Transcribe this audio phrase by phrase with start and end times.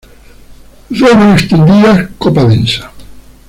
[0.99, 2.91] Ramas extendidas, copa densa.